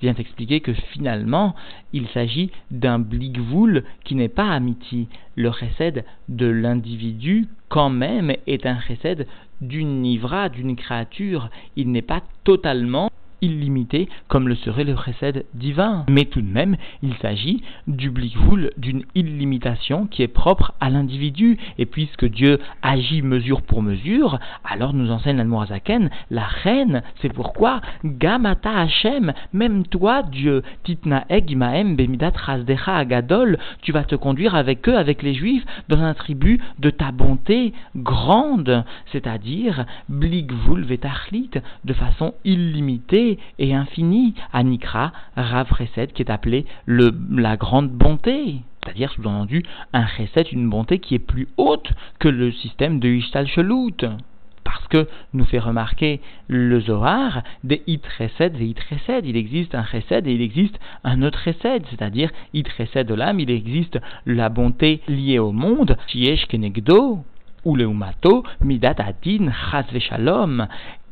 vient 0.00 0.14
expliquer 0.14 0.60
que 0.60 0.72
finalement, 0.92 1.56
il 1.92 2.06
s'agit 2.08 2.52
d'un 2.70 3.00
bligvoul 3.00 3.84
qui 4.04 4.14
n'est 4.14 4.28
pas 4.28 4.50
amiti. 4.50 5.08
Le 5.34 5.48
recède 5.48 6.04
de 6.28 6.46
l'individu, 6.46 7.48
quand 7.68 7.90
même, 7.90 8.32
est 8.46 8.66
un 8.66 8.78
recède 8.88 9.26
d'une 9.60 10.02
nivra, 10.02 10.48
d'une 10.48 10.76
créature. 10.76 11.48
Il 11.76 11.90
n'est 11.90 12.02
pas 12.02 12.22
totalement 12.44 13.10
illimité 13.44 14.08
comme 14.28 14.48
le 14.48 14.54
serait 14.54 14.84
le 14.84 14.94
précède 14.94 15.44
divin. 15.54 16.04
Mais 16.08 16.24
tout 16.24 16.42
de 16.42 16.50
même, 16.50 16.76
il 17.02 17.14
s'agit 17.16 17.62
du 17.86 18.10
blikvoul, 18.10 18.70
d'une 18.76 19.04
illimitation 19.14 20.06
qui 20.06 20.22
est 20.22 20.28
propre 20.28 20.72
à 20.80 20.90
l'individu. 20.90 21.58
Et 21.78 21.86
puisque 21.86 22.24
Dieu 22.24 22.58
agit 22.82 23.22
mesure 23.22 23.62
pour 23.62 23.82
mesure, 23.82 24.38
alors 24.64 24.94
nous 24.94 25.10
enseigne 25.10 25.36
l'Admorazaken, 25.36 26.10
la 26.30 26.44
reine, 26.44 27.02
c'est 27.20 27.32
pourquoi 27.32 27.80
Gamata 28.04 28.70
Hashem, 28.70 29.32
même 29.52 29.86
toi 29.86 30.22
Dieu, 30.22 30.62
Titna 30.84 31.24
Imaem 31.30 31.96
Bemidat 31.96 32.32
Rasdecha 32.34 32.96
Agadol, 32.96 33.58
tu 33.82 33.92
vas 33.92 34.04
te 34.04 34.14
conduire 34.14 34.54
avec 34.54 34.88
eux, 34.88 34.96
avec 34.96 35.22
les 35.22 35.34
Juifs, 35.34 35.64
dans 35.88 36.00
un 36.00 36.14
tribut 36.14 36.60
de 36.78 36.90
ta 36.90 37.12
bonté 37.12 37.72
grande, 37.96 38.84
c'est-à-dire 39.12 39.84
blikvoul 40.08 40.84
vetachlit, 40.84 41.50
de 41.84 41.92
façon 41.92 42.34
illimitée 42.44 43.33
et 43.58 43.74
infini, 43.74 44.34
Anikra, 44.52 45.12
Rav 45.36 45.68
Chesed, 45.76 46.12
qui 46.12 46.22
est 46.22 46.30
appelé 46.30 46.66
la 46.86 47.56
grande 47.56 47.90
bonté. 47.90 48.60
C'est-à-dire, 48.82 49.12
sous-entendu, 49.12 49.62
un 49.92 50.06
Chesed, 50.06 50.52
une 50.52 50.68
bonté 50.68 50.98
qui 50.98 51.14
est 51.14 51.18
plus 51.18 51.48
haute 51.56 51.90
que 52.18 52.28
le 52.28 52.52
système 52.52 53.00
de 53.00 53.08
Ishtal 53.08 53.46
Shelut. 53.46 54.04
Parce 54.62 54.86
que 54.88 55.08
nous 55.32 55.44
fait 55.44 55.58
remarquer 55.58 56.20
le 56.48 56.80
Zohar 56.80 57.42
des 57.64 57.82
It 57.86 58.04
et 58.18 58.64
It. 58.64 58.78
Il 59.24 59.36
existe 59.36 59.74
un 59.74 59.84
Chesed 59.84 60.26
et 60.26 60.32
il 60.32 60.42
existe 60.42 60.78
un 61.04 61.22
autre 61.22 61.38
Chesed. 61.42 61.84
C'est-à-dire, 61.90 62.30
It 62.52 62.68
Chesed 62.76 63.06
de 63.06 63.14
l'âme, 63.14 63.40
il 63.40 63.50
existe 63.50 63.98
la 64.26 64.48
bonté 64.48 65.00
liée 65.08 65.38
au 65.38 65.52
monde, 65.52 65.96
Shiesh 66.08 66.46
Kenegdo, 66.46 67.24
ou 67.64 67.76
le 67.76 67.84
Umato, 67.84 68.44
Midat 68.60 68.96
Adin, 68.98 69.50
Chas 69.70 69.86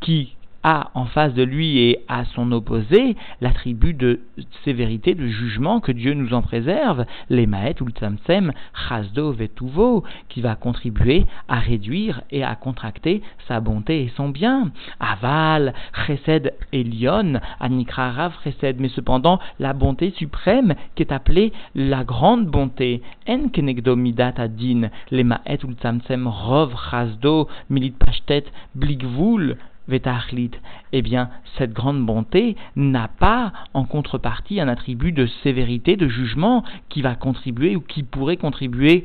qui 0.00 0.34
a 0.62 0.90
en 0.94 1.06
face 1.06 1.34
de 1.34 1.42
lui 1.42 1.78
et 1.78 2.00
à 2.08 2.24
son 2.24 2.52
opposé 2.52 3.16
l'attribut 3.40 3.94
de 3.94 4.20
sévérité, 4.64 5.14
de 5.14 5.26
jugement 5.26 5.80
que 5.80 5.92
Dieu 5.92 6.14
nous 6.14 6.34
en 6.34 6.42
préserve, 6.42 7.04
les 7.30 7.46
maët 7.46 7.80
ou 7.80 7.86
le 7.86 7.92
tsamsem, 7.92 8.52
chasdo 8.88 9.32
vetuvo, 9.32 10.04
qui 10.28 10.40
va 10.40 10.54
contribuer 10.54 11.26
à 11.48 11.58
réduire 11.58 12.22
et 12.30 12.44
à 12.44 12.54
contracter 12.54 13.22
sa 13.48 13.60
bonté 13.60 14.02
et 14.02 14.12
son 14.16 14.28
bien. 14.28 14.70
Aval, 15.00 15.74
chesed 16.06 16.52
elion, 16.72 17.40
anikrarav 17.60 18.32
chesed, 18.44 18.80
mais 18.80 18.88
cependant 18.88 19.38
la 19.58 19.72
bonté 19.72 20.10
suprême 20.10 20.74
qui 20.94 21.02
est 21.02 21.12
appelée 21.12 21.52
la 21.74 22.04
grande 22.04 22.46
bonté, 22.46 23.02
en 23.28 23.48
kenegdo 23.48 23.96
midat 23.96 24.34
adin, 24.36 24.90
les 25.10 25.24
maët 25.24 25.64
ou 25.64 25.68
le 25.68 25.74
tsamsem 25.74 26.26
rov 26.26 26.74
chasdo, 26.90 27.48
milit 27.70 27.92
pashtet, 27.92 28.44
bligvul, 28.74 29.56
Vetachlit, 29.88 30.52
eh 30.92 31.02
bien, 31.02 31.30
cette 31.58 31.72
grande 31.72 32.04
bonté 32.04 32.56
n'a 32.76 33.08
pas 33.08 33.52
en 33.74 33.84
contrepartie 33.84 34.60
un 34.60 34.68
attribut 34.68 35.12
de 35.12 35.26
sévérité, 35.42 35.96
de 35.96 36.08
jugement 36.08 36.64
qui 36.88 37.02
va 37.02 37.14
contribuer 37.14 37.76
ou 37.76 37.80
qui 37.80 38.02
pourrait 38.02 38.36
contribuer 38.36 39.04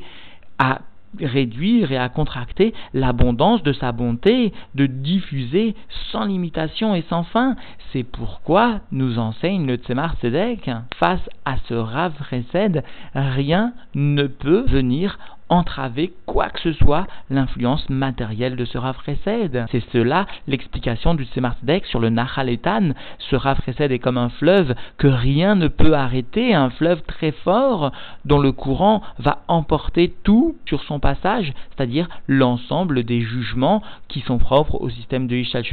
à 0.58 0.80
réduire 1.20 1.92
et 1.92 1.96
à 1.96 2.08
contracter 2.08 2.74
l'abondance 2.94 3.62
de 3.62 3.72
sa 3.72 3.92
bonté, 3.92 4.52
de 4.74 4.86
diffuser 4.86 5.74
sans 6.12 6.24
limitation 6.24 6.94
et 6.94 7.04
sans 7.08 7.24
fin. 7.24 7.56
C'est 7.92 8.04
pourquoi 8.04 8.80
nous 8.92 9.18
enseigne 9.18 9.66
le 9.66 9.76
Tzemar 9.76 10.16
Tzedek, 10.16 10.70
face 10.96 11.28
à 11.44 11.56
ce 11.68 11.74
Rav 11.74 12.12
Resed, 12.30 12.84
rien 13.14 13.72
ne 13.94 14.26
peut 14.26 14.64
venir 14.68 15.18
entraver 15.48 16.12
quoi 16.26 16.48
que 16.50 16.60
ce 16.60 16.72
soit 16.72 17.06
l'influence 17.30 17.88
matérielle 17.88 18.56
de 18.56 18.64
ce 18.64 18.78
Rav 18.78 18.96
C'est 19.06 19.82
cela 19.92 20.26
l'explication 20.46 21.14
du 21.14 21.24
Tzemardek 21.24 21.86
sur 21.86 22.00
le 22.00 22.10
Nachaletan. 22.10 22.90
Ce 23.18 23.36
Rav 23.36 23.58
est 23.66 23.98
comme 23.98 24.18
un 24.18 24.28
fleuve 24.28 24.74
que 24.98 25.06
rien 25.06 25.54
ne 25.54 25.68
peut 25.68 25.94
arrêter, 25.94 26.54
un 26.54 26.70
fleuve 26.70 27.02
très 27.02 27.32
fort 27.32 27.92
dont 28.24 28.38
le 28.38 28.52
courant 28.52 29.02
va 29.18 29.42
emporter 29.48 30.14
tout 30.22 30.56
sur 30.66 30.82
son 30.82 31.00
passage, 31.00 31.52
c'est-à-dire 31.76 32.08
l'ensemble 32.26 33.04
des 33.04 33.20
jugements 33.20 33.82
qui 34.08 34.20
sont 34.20 34.38
propres 34.38 34.80
au 34.80 34.90
système 34.90 35.26
de 35.26 35.36
Ishal 35.36 35.64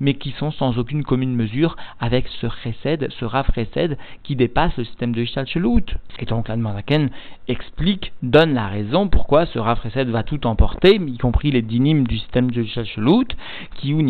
mais 0.00 0.14
qui 0.14 0.30
sont 0.32 0.50
sans 0.50 0.78
aucune 0.78 1.04
commune 1.04 1.34
mesure 1.34 1.76
avec 2.00 2.28
ce 2.40 2.46
Chesed, 2.62 3.08
ce 3.10 3.96
qui 4.22 4.36
dépasse 4.36 4.76
le 4.76 4.84
système 4.84 5.12
de 5.12 5.22
Ishal 5.22 5.46
Et 6.18 6.24
donc 6.24 6.48
la 6.48 6.56
explique, 7.48 8.12
donne 8.22 8.54
la 8.54 8.68
raison 8.68 9.08
pourquoi 9.12 9.46
ce 9.46 9.58
Rav 9.58 9.80
Chesed 9.82 10.08
va 10.08 10.24
tout 10.24 10.46
emporter, 10.46 10.96
y 10.96 11.18
compris 11.18 11.52
les 11.52 11.62
dynimes 11.62 12.06
du 12.06 12.18
système 12.18 12.50
de 12.50 12.64
Shachlut, 12.64 13.28
qui 13.76 13.94
ou 13.94 14.02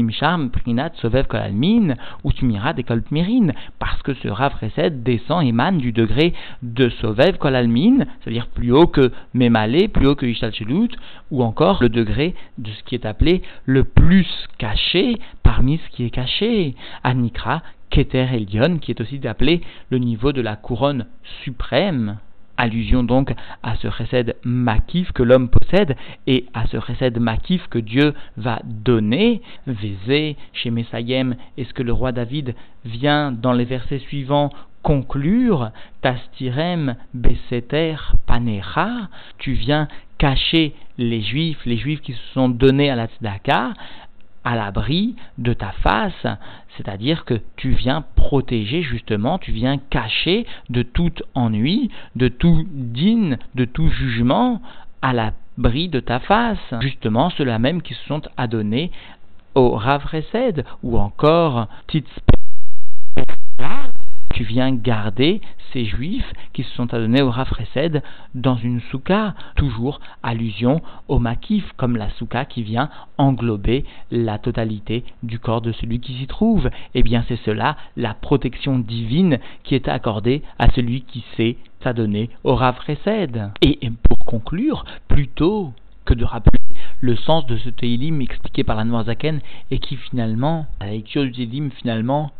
Prinat, 0.48 0.92
Sovev 0.94 1.26
Kolalmin, 1.26 1.96
ou 2.24 2.32
Tmirat 2.32 2.74
et 2.78 2.84
Kolpmirin, 2.84 3.52
parce 3.78 4.00
que 4.02 4.14
ce 4.14 4.28
Rav 4.28 4.54
Chesed 4.60 5.02
descend, 5.02 5.44
émane 5.44 5.78
du 5.78 5.92
degré 5.92 6.32
de 6.62 6.88
Sovev 6.88 7.36
Kolalmin, 7.36 8.06
c'est-à-dire 8.20 8.46
plus 8.46 8.72
haut 8.72 8.86
que 8.86 9.12
Memale, 9.34 9.88
plus 9.88 10.06
haut 10.06 10.14
que 10.14 10.24
Ishtalchelut, 10.24 10.90
ou 11.30 11.42
encore 11.42 11.82
le 11.82 11.88
degré 11.88 12.34
de 12.58 12.70
ce 12.70 12.82
qui 12.84 12.94
est 12.94 13.04
appelé 13.04 13.42
le 13.66 13.84
plus 13.84 14.28
caché 14.56 15.18
parmi 15.42 15.78
ce 15.78 15.96
qui 15.96 16.04
est 16.04 16.10
caché, 16.10 16.74
Anikra, 17.02 17.62
Keter 17.90 18.28
Elion, 18.32 18.78
qui 18.78 18.92
est 18.92 19.00
aussi 19.00 19.20
appelé 19.26 19.60
le 19.90 19.98
niveau 19.98 20.32
de 20.32 20.40
la 20.40 20.56
couronne 20.56 21.06
suprême. 21.44 22.18
Allusion 22.62 23.02
donc 23.02 23.34
à 23.64 23.74
ce 23.74 23.88
recède 23.88 24.36
makif 24.44 25.10
que 25.10 25.24
l'homme 25.24 25.48
possède 25.48 25.96
et 26.28 26.46
à 26.54 26.64
ce 26.68 26.76
recède 26.76 27.18
makif 27.18 27.66
que 27.66 27.80
Dieu 27.80 28.14
va 28.36 28.60
donner. 28.64 29.42
Vézé, 29.66 30.36
chez 30.52 30.70
Messayem, 30.70 31.34
est-ce 31.58 31.74
que 31.74 31.82
le 31.82 31.92
roi 31.92 32.12
David 32.12 32.54
vient 32.84 33.32
dans 33.32 33.52
les 33.52 33.64
versets 33.64 33.98
suivants 33.98 34.50
conclure 34.84 35.72
Tastirem 36.02 36.94
Beseter 37.14 37.96
Panecha, 38.26 39.08
tu 39.38 39.54
viens 39.54 39.88
cacher 40.18 40.72
les 40.98 41.20
juifs, 41.20 41.58
les 41.66 41.76
juifs 41.76 42.00
qui 42.00 42.12
se 42.12 42.32
sont 42.32 42.48
donnés 42.48 42.90
à 42.90 42.94
la 42.94 43.08
tzedaka, 43.08 43.72
à 44.44 44.56
l'abri 44.56 45.14
de 45.38 45.52
ta 45.52 45.72
face, 45.82 46.26
c'est-à-dire 46.76 47.24
que 47.24 47.40
tu 47.56 47.70
viens 47.70 48.04
protéger 48.16 48.82
justement, 48.82 49.38
tu 49.38 49.52
viens 49.52 49.78
cacher 49.78 50.46
de 50.70 50.82
tout 50.82 51.12
ennui, 51.34 51.90
de 52.16 52.28
tout 52.28 52.64
digne, 52.68 53.38
de 53.54 53.64
tout 53.64 53.88
jugement 53.88 54.60
à 55.00 55.12
l'abri 55.12 55.88
de 55.88 56.00
ta 56.00 56.18
face. 56.20 56.58
Justement, 56.80 57.30
ceux-là 57.30 57.58
même 57.58 57.82
qui 57.82 57.94
se 57.94 58.04
sont 58.06 58.22
adonnés 58.36 58.90
au 59.54 59.70
Rav 59.72 60.04
ou 60.82 60.98
encore 60.98 61.68
tu 64.32 64.44
viens 64.44 64.72
garder 64.72 65.40
ces 65.72 65.84
juifs 65.84 66.32
qui 66.52 66.62
se 66.64 66.74
sont 66.74 66.92
adonnés 66.92 67.22
au 67.22 67.30
Rafresed 67.30 68.02
dans 68.34 68.56
une 68.56 68.80
souka, 68.90 69.34
toujours 69.56 70.00
allusion 70.22 70.82
au 71.08 71.18
makif, 71.18 71.64
comme 71.76 71.96
la 71.96 72.10
souka 72.10 72.44
qui 72.44 72.62
vient 72.62 72.90
englober 73.18 73.84
la 74.10 74.38
totalité 74.38 75.04
du 75.22 75.38
corps 75.38 75.60
de 75.60 75.72
celui 75.72 76.00
qui 76.00 76.14
s'y 76.14 76.26
trouve. 76.26 76.70
Eh 76.94 77.02
bien, 77.02 77.24
c'est 77.28 77.40
cela, 77.44 77.76
la 77.96 78.14
protection 78.14 78.78
divine 78.78 79.38
qui 79.64 79.74
est 79.74 79.88
accordée 79.88 80.42
à 80.58 80.70
celui 80.70 81.02
qui 81.02 81.24
s'est 81.36 81.56
adonné 81.84 82.30
au 82.44 82.54
Rafresed. 82.54 83.50
Et 83.60 83.78
pour 84.08 84.18
conclure, 84.18 84.84
plutôt 85.08 85.72
que 86.04 86.14
de 86.14 86.24
rappeler 86.24 86.58
le 87.00 87.16
sens 87.16 87.46
de 87.46 87.56
ce 87.56 87.68
Teilim 87.68 88.20
expliqué 88.20 88.64
par 88.64 88.76
la 88.76 88.84
Noirzaken 88.84 89.40
et 89.70 89.78
qui 89.78 89.96
finalement, 89.96 90.66
à 90.80 90.86
la 90.86 90.92
lecture 90.92 91.24
du 91.24 91.32
Teilim 91.32 91.70
finalement, 91.70 92.32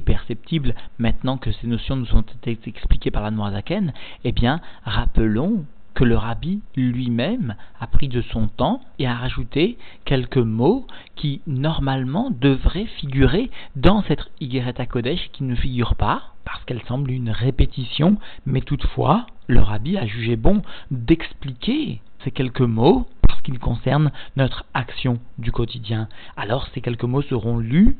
perceptible 0.00 0.74
maintenant 0.98 1.38
que 1.38 1.52
ces 1.52 1.66
notions 1.66 1.96
nous 1.96 2.14
ont 2.14 2.22
été 2.22 2.58
expliquées 2.66 3.10
par 3.10 3.22
la 3.22 3.30
Noirzaken, 3.30 3.92
eh 4.24 4.32
bien, 4.32 4.60
rappelons 4.84 5.64
que 5.96 6.04
le 6.04 6.16
rabbi 6.16 6.60
lui-même 6.76 7.56
a 7.80 7.86
pris 7.86 8.08
de 8.08 8.20
son 8.20 8.48
temps 8.48 8.82
et 8.98 9.06
a 9.06 9.14
rajouté 9.14 9.78
quelques 10.04 10.36
mots 10.36 10.86
qui 11.16 11.40
normalement 11.46 12.30
devraient 12.30 12.86
figurer 13.00 13.50
dans 13.76 14.02
cette 14.02 14.30
Igeret 14.40 14.86
Kodesh 14.86 15.30
qui 15.32 15.44
ne 15.44 15.54
figure 15.54 15.94
pas 15.94 16.34
parce 16.44 16.62
qu'elle 16.64 16.82
semble 16.82 17.10
une 17.10 17.30
répétition, 17.30 18.18
mais 18.44 18.60
toutefois 18.60 19.26
le 19.46 19.60
rabbi 19.60 19.96
a 19.96 20.06
jugé 20.06 20.36
bon 20.36 20.62
d'expliquer 20.90 22.02
ces 22.24 22.30
quelques 22.30 22.60
mots 22.60 23.06
concernent 23.54 24.10
notre 24.36 24.64
action 24.74 25.18
du 25.38 25.52
quotidien. 25.52 26.08
Alors 26.36 26.68
ces 26.74 26.80
quelques 26.80 27.04
mots 27.04 27.22
seront 27.22 27.58
lus, 27.58 27.96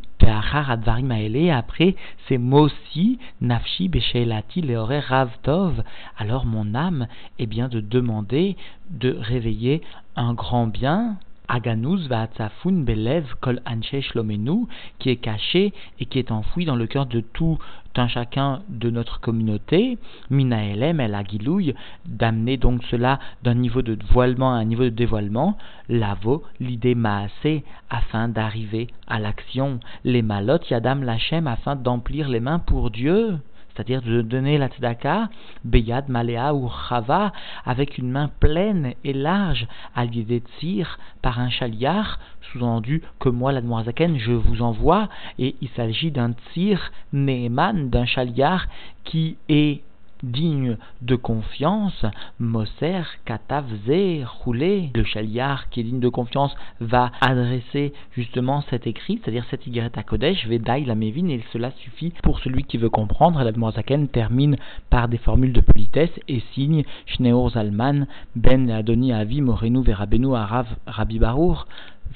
après 1.50 1.94
ces 2.28 2.38
mots-ci, 2.38 3.18
Nafshi 3.40 3.88
Besheelati 3.88 4.62
Leore 4.62 5.02
Rav 5.08 5.30
Tov, 5.42 5.82
alors 6.18 6.46
mon 6.46 6.74
âme 6.74 7.06
est 7.38 7.46
bien 7.46 7.68
de 7.68 7.80
demander 7.80 8.56
de 8.90 9.16
réveiller 9.20 9.82
un 10.16 10.34
grand 10.34 10.66
bien 10.66 11.16
Aganuz 11.48 12.08
Vaatzafun 12.08 12.84
Belev 12.84 13.24
Kol 13.40 13.60
Anche 13.66 14.00
Shlomenu, 14.00 14.66
qui 14.98 15.10
est 15.10 15.16
caché 15.16 15.72
et 16.00 16.06
qui 16.06 16.18
est 16.18 16.30
enfoui 16.30 16.64
dans 16.64 16.76
le 16.76 16.86
cœur 16.86 17.06
de 17.06 17.20
tout 17.20 17.58
un 17.98 18.08
chacun 18.08 18.60
de 18.68 18.90
notre 18.90 19.20
communauté, 19.20 19.98
Minaelem 20.30 21.00
El 21.00 21.14
Agilouille, 21.14 21.74
d'amener 22.06 22.56
donc 22.56 22.82
cela 22.84 23.18
d'un 23.42 23.54
niveau 23.54 23.82
de 23.82 23.98
voilement 24.10 24.52
à 24.52 24.56
un 24.56 24.64
niveau 24.64 24.84
de 24.84 24.90
dévoilement, 24.90 25.56
lavo 25.88 26.42
l'idée 26.60 26.94
maasé, 26.94 27.64
afin 27.90 28.28
d'arriver 28.28 28.88
à 29.06 29.18
l'action, 29.18 29.80
les 30.04 30.22
malotes 30.22 30.68
Yadam 30.70 31.02
Lachem, 31.02 31.46
afin 31.46 31.76
d'emplir 31.76 32.28
les 32.28 32.40
mains 32.40 32.58
pour 32.58 32.90
Dieu 32.90 33.38
c'est-à-dire 33.76 34.02
de 34.02 34.22
donner 34.22 34.56
la 34.56 34.68
tzedaka, 34.68 35.28
beyad, 35.64 36.08
malea 36.08 36.54
ou 36.54 36.70
chava, 36.88 37.32
avec 37.64 37.98
une 37.98 38.10
main 38.10 38.30
pleine 38.40 38.94
et 39.04 39.12
large, 39.12 39.66
à 39.94 40.04
l'idée 40.04 40.40
de 40.40 40.46
tir 40.58 40.98
par 41.20 41.38
un 41.40 41.50
chaliar, 41.50 42.18
sous-entendu 42.40 43.02
que 43.20 43.28
moi, 43.28 43.52
la 43.52 43.60
Noirzaken, 43.60 44.18
je 44.18 44.32
vous 44.32 44.62
envoie, 44.62 45.08
et 45.38 45.56
il 45.60 45.68
s'agit 45.70 46.10
d'un 46.10 46.32
tir 46.54 46.90
Neeman, 47.12 47.90
d'un 47.90 48.06
chaliar 48.06 48.66
qui 49.04 49.36
est 49.48 49.82
digne 50.22 50.76
de 51.02 51.16
confiance, 51.16 52.04
Moser 52.38 53.02
Katavze 53.24 54.24
roulé. 54.42 54.90
Le 54.94 55.04
chaliar 55.04 55.68
qui 55.68 55.80
est 55.80 55.84
digne 55.84 56.00
de 56.00 56.08
confiance 56.08 56.54
va 56.80 57.10
adresser 57.20 57.92
justement 58.12 58.62
cet 58.70 58.86
écrit, 58.86 59.20
c'est-à-dire 59.22 59.46
cet 59.50 59.66
Y 59.66 59.96
à 59.96 60.02
Kodesh, 60.02 60.46
Vedai 60.46 60.84
la 60.84 60.94
Mévine, 60.94 61.30
et 61.30 61.42
cela 61.52 61.70
suffit 61.72 62.12
pour 62.22 62.40
celui 62.40 62.64
qui 62.64 62.78
veut 62.78 62.90
comprendre. 62.90 63.42
La 63.42 63.52
Zaken 63.72 64.08
termine 64.08 64.56
par 64.90 65.08
des 65.08 65.18
formules 65.18 65.52
de 65.52 65.60
politesse 65.60 66.10
et 66.28 66.42
signe 66.54 66.84
Shneor 67.06 67.50
Zalman, 67.50 68.06
Ben 68.34 68.70
Adoni 68.70 69.12
Avi 69.12 69.40
Morenu 69.40 69.82
Verabenu 69.82 70.34
Arav 70.34 70.66
Rabbi 70.86 71.18
Barour, 71.18 71.66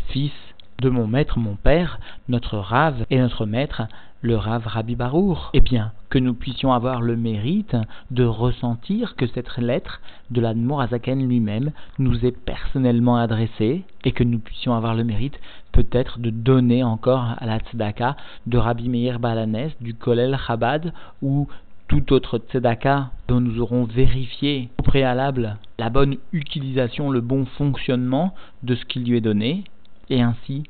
fils 0.08 0.32
de 0.80 0.88
mon 0.88 1.06
maître, 1.06 1.38
mon 1.38 1.56
père, 1.56 2.00
notre 2.28 2.56
Rav 2.56 3.04
et 3.10 3.18
notre 3.18 3.46
maître, 3.46 3.82
le 4.22 4.36
Rav 4.36 4.66
Rabbi 4.66 4.96
Barour. 4.96 5.50
Eh 5.54 5.60
bien, 5.60 5.92
que 6.08 6.18
nous 6.18 6.34
puissions 6.34 6.72
avoir 6.72 7.02
le 7.02 7.16
mérite 7.16 7.76
de 8.10 8.24
ressentir 8.24 9.14
que 9.16 9.26
cette 9.26 9.56
lettre 9.58 10.00
de 10.30 10.40
l'Admor 10.40 10.80
Azaken 10.80 11.26
lui-même 11.26 11.72
nous 11.98 12.24
est 12.24 12.36
personnellement 12.36 13.16
adressée 13.16 13.84
et 14.04 14.12
que 14.12 14.24
nous 14.24 14.38
puissions 14.38 14.74
avoir 14.74 14.94
le 14.94 15.04
mérite 15.04 15.38
peut-être 15.72 16.18
de 16.18 16.30
donner 16.30 16.82
encore 16.82 17.34
à 17.38 17.46
la 17.46 17.58
tzedaka 17.58 18.16
de 18.46 18.58
Rabbi 18.58 18.88
Meir 18.88 19.20
Balanes, 19.20 19.70
du 19.80 19.94
Kolel 19.94 20.38
Chabad 20.46 20.92
ou 21.22 21.46
tout 21.88 22.12
autre 22.12 22.38
tzedaka 22.38 23.10
dont 23.28 23.40
nous 23.40 23.60
aurons 23.60 23.84
vérifié 23.84 24.68
au 24.78 24.82
préalable 24.82 25.56
la 25.78 25.90
bonne 25.90 26.16
utilisation, 26.32 27.10
le 27.10 27.20
bon 27.20 27.46
fonctionnement 27.46 28.34
de 28.62 28.74
ce 28.74 28.84
qui 28.84 29.00
lui 29.00 29.16
est 29.16 29.20
donné, 29.20 29.64
et 30.10 30.20
ainsi, 30.20 30.64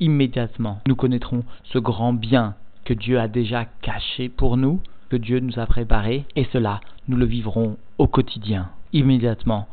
immédiatement, 0.00 0.80
nous 0.86 0.94
connaîtrons 0.94 1.44
ce 1.64 1.78
grand 1.78 2.12
bien 2.12 2.54
que 2.84 2.94
Dieu 2.94 3.18
a 3.18 3.28
déjà 3.28 3.64
caché 3.80 4.28
pour 4.28 4.56
nous, 4.56 4.80
que 5.10 5.16
Dieu 5.16 5.40
nous 5.40 5.58
a 5.58 5.66
préparé, 5.66 6.24
et 6.36 6.46
cela, 6.52 6.80
nous 7.08 7.16
le 7.16 7.26
vivrons 7.26 7.76
au 7.98 8.06
quotidien, 8.06 8.70
immédiatement. 8.92 9.66